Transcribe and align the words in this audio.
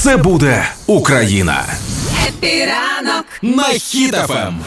Все 0.00 0.16
буде 0.16 0.68
Україна. 0.86 1.64
Happy 2.28 2.77
ранок 2.77 3.26
на 3.42 3.64
Хіт 3.64 4.18
FM. 4.18 4.58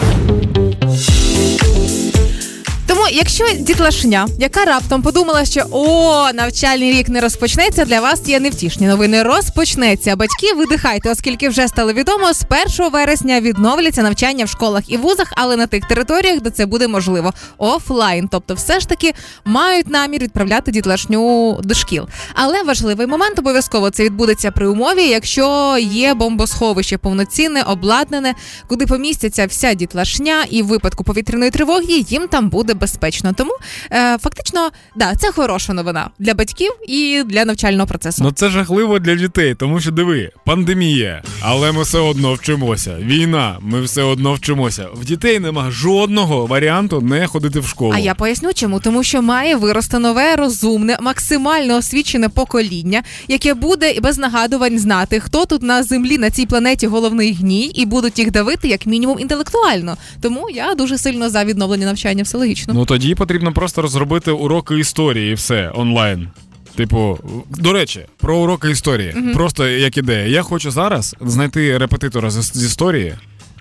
Тому, 3.03 3.15
якщо 3.15 3.45
дітлашня, 3.59 4.27
яка 4.39 4.65
раптом 4.65 5.01
подумала, 5.01 5.45
що 5.45 5.63
о, 5.71 6.33
навчальний 6.33 6.91
рік 6.91 7.09
не 7.09 7.21
розпочнеться, 7.21 7.85
для 7.85 7.99
вас 7.99 8.29
є 8.29 8.39
невтішні 8.39 8.87
новини. 8.87 9.23
Розпочнеться. 9.23 10.15
Батьки 10.15 10.53
видихайте, 10.53 11.11
оскільки 11.11 11.49
вже 11.49 11.67
стало 11.67 11.93
відомо, 11.93 12.33
з 12.33 12.43
1 12.79 12.91
вересня 12.91 13.41
відновляться 13.41 14.03
навчання 14.03 14.45
в 14.45 14.49
школах 14.49 14.83
і 14.87 14.97
вузах, 14.97 15.33
але 15.35 15.57
на 15.57 15.67
тих 15.67 15.87
територіях, 15.87 16.41
де 16.41 16.49
це 16.49 16.65
буде 16.65 16.87
можливо, 16.87 17.33
офлайн. 17.57 18.27
Тобто, 18.31 18.53
все 18.53 18.79
ж 18.79 18.87
таки 18.87 19.13
мають 19.45 19.89
намір 19.89 20.21
відправляти 20.21 20.71
дітлашню 20.71 21.59
до 21.63 21.73
шкіл. 21.73 22.07
Але 22.33 22.63
важливий 22.63 23.07
момент 23.07 23.39
обов'язково 23.39 23.89
це 23.89 24.03
відбудеться 24.03 24.51
при 24.51 24.67
умові, 24.67 25.03
якщо 25.03 25.77
є 25.81 26.13
бомбосховище 26.13 26.97
повноцінне, 26.97 27.63
обладнане, 27.63 28.33
куди 28.67 28.85
помістяться 28.85 29.45
вся 29.45 29.73
дітлашня, 29.73 30.45
і 30.49 30.63
в 30.63 30.65
випадку 30.65 31.03
повітряної 31.03 31.51
тривоги 31.51 32.05
їм 32.09 32.27
там 32.27 32.49
буде 32.49 32.73
безпечно. 32.73 32.93
Тому 33.11 33.51
е, 33.91 34.17
фактично, 34.17 34.69
да, 34.95 35.15
це 35.15 35.31
хороша 35.31 35.73
новина 35.73 36.09
для 36.19 36.33
батьків 36.33 36.71
і 36.87 37.23
для 37.25 37.45
навчального 37.45 37.87
процесу. 37.87 38.23
Ну 38.23 38.31
це 38.31 38.49
жахливо 38.49 38.99
для 38.99 39.15
дітей, 39.15 39.55
тому 39.55 39.79
що 39.79 39.91
диви, 39.91 40.31
пандемія, 40.45 41.23
але 41.41 41.71
ми 41.71 41.83
все 41.83 41.99
одно 41.99 42.33
вчимося. 42.33 42.95
Війна, 42.99 43.57
ми 43.61 43.81
все 43.81 44.03
одно 44.03 44.33
вчимося. 44.33 44.87
В 44.93 45.05
дітей 45.05 45.39
нема 45.39 45.71
жодного 45.71 46.45
варіанту 46.45 47.01
не 47.01 47.27
ходити 47.27 47.59
в 47.59 47.67
школу. 47.67 47.93
А 47.95 47.99
я 47.99 48.15
поясню, 48.15 48.53
чому 48.53 48.79
тому, 48.79 49.03
що 49.03 49.21
має 49.21 49.55
вирости 49.55 49.99
нове, 49.99 50.35
розумне, 50.35 50.97
максимально 51.01 51.75
освічене 51.77 52.29
покоління, 52.29 53.03
яке 53.27 53.53
буде 53.53 53.91
і 53.91 53.99
без 53.99 54.17
нагадувань 54.17 54.79
знати, 54.79 55.19
хто 55.19 55.45
тут 55.45 55.63
на 55.63 55.83
землі 55.83 56.17
на 56.17 56.29
цій 56.29 56.45
планеті 56.45 56.87
головний 56.87 57.33
гній, 57.33 57.65
і 57.75 57.85
будуть 57.85 58.19
їх 58.19 58.31
давити 58.31 58.67
як 58.67 58.85
мінімум 58.85 59.19
інтелектуально. 59.19 59.97
Тому 60.21 60.49
я 60.49 60.75
дуже 60.75 60.97
сильно 60.97 61.29
за 61.29 61.43
відновлення 61.43 61.85
навчання 61.85 62.23
все 62.23 62.37
логічно. 62.37 62.73
Ну 62.73 62.82
тоді 62.85 63.15
потрібно 63.15 63.53
просто 63.53 63.81
розробити 63.81 64.31
уроки 64.31 64.79
історії 64.79 65.31
і 65.31 65.33
все 65.33 65.71
онлайн. 65.75 66.27
Типу, 66.75 67.19
до 67.49 67.73
речі, 67.73 68.05
про 68.17 68.37
уроки 68.37 68.71
історії. 68.71 69.13
Мгм. 69.15 69.33
Просто 69.33 69.67
як 69.67 69.97
ідея. 69.97 70.27
Я 70.27 70.41
хочу 70.41 70.71
зараз 70.71 71.15
знайти 71.21 71.77
репетитора 71.77 72.29
з, 72.29 72.53
з 72.53 72.65
історії, 72.65 73.13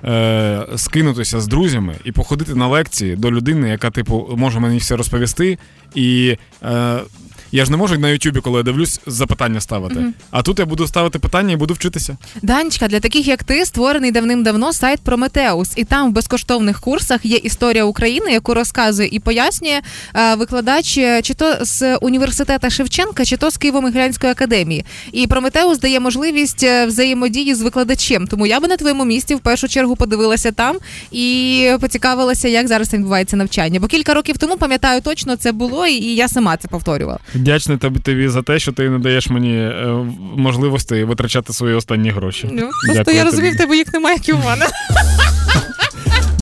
е, 0.04 0.66
скинутися 0.76 1.40
з 1.40 1.46
друзями 1.46 1.94
і 2.04 2.12
походити 2.12 2.54
на 2.54 2.68
лекції 2.68 3.16
до 3.16 3.30
людини, 3.30 3.68
яка, 3.68 3.90
типу, 3.90 4.34
може 4.36 4.60
мені 4.60 4.78
все 4.78 4.96
розповісти. 4.96 5.58
І 5.94 6.36
е, 6.62 6.98
я 7.52 7.64
ж 7.64 7.70
не 7.70 7.76
можу 7.76 7.98
на 7.98 8.08
Ютубі, 8.08 8.40
коли 8.40 8.56
я 8.56 8.62
дивлюсь, 8.62 9.00
запитання 9.06 9.60
ставити. 9.60 9.94
Мгм. 9.94 10.14
А 10.30 10.42
тут 10.42 10.58
я 10.58 10.66
буду 10.66 10.86
ставити 10.86 11.18
питання 11.18 11.52
і 11.52 11.56
буду 11.56 11.74
вчитися. 11.74 12.16
Данечка, 12.42 12.88
для 12.88 13.00
таких 13.00 13.26
як 13.26 13.44
ти 13.44 13.64
створений 13.66 14.10
давним-давно 14.10 14.72
сайт 14.72 15.00
Прометеус, 15.00 15.72
і 15.76 15.84
там 15.84 16.10
в 16.10 16.12
безкоштовних 16.12 16.80
курсах 16.80 17.24
є 17.24 17.36
історія 17.36 17.84
України, 17.84 18.32
яку 18.32 18.54
розказує 18.54 19.08
і 19.12 19.18
пояснює 19.18 19.80
е, 20.14 20.34
викладач 20.34 20.98
е, 20.98 21.22
чи 21.22 21.34
то 21.34 21.56
з 21.60 21.96
університету 21.96 22.70
Шевченка, 22.70 23.24
чи 23.24 23.36
то 23.36 23.50
з 23.50 23.58
Києво-Могилянської 23.58 24.30
академії. 24.30 24.84
І 25.12 25.26
Прометеус 25.26 25.78
дає 25.78 26.00
можливість 26.00 26.62
е, 26.62 26.86
взаємодії 26.86 27.54
з 27.54 27.62
викладачем. 27.62 28.26
Тому 28.26 28.46
я 28.46 28.60
би 28.60 28.68
на 28.68 28.76
твоєму 28.76 29.04
місці 29.04 29.34
в 29.34 29.40
першу 29.40 29.68
чергу 29.68 29.96
подивилася 29.96 30.52
там 30.52 30.76
і 31.10 31.68
поцікавилася, 31.80 32.48
як 32.48 32.68
зараз 32.68 32.92
відбувається 32.92 33.36
навчання. 33.36 33.80
Бо 33.80 33.86
кілька 33.86 34.14
років 34.14 34.38
тому 34.38 34.56
пам'ятаю 34.56 35.00
точно 35.00 35.36
це 35.36 35.52
було, 35.52 35.86
і 35.86 36.14
я 36.14 36.28
сама 36.28 36.56
це 36.56 36.68
повторювала. 36.68 37.18
Вдячний 37.42 37.78
тобі, 37.78 37.98
тобі 38.00 38.28
за 38.28 38.42
те, 38.42 38.58
що 38.58 38.72
ти 38.72 38.90
не 38.90 38.98
даєш 38.98 39.28
мені 39.30 39.56
е, 39.56 39.86
можливості 40.36 41.04
витрачати 41.04 41.52
свої 41.52 41.74
останні 41.74 42.10
гроші. 42.10 42.48
Ну, 42.52 42.60
просто 42.60 42.94
Дякую 42.94 43.16
я 43.16 43.24
розумію, 43.24 43.50
тобі. 43.52 43.58
тебе 43.62 43.76
їх 43.76 43.92
немає, 43.92 44.16
як 44.16 44.28
і 44.28 44.32
у 44.32 44.38
мене. 44.38 44.66